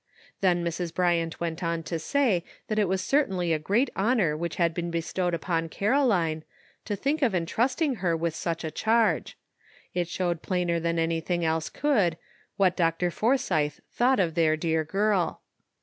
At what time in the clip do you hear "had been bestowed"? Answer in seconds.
4.55-5.35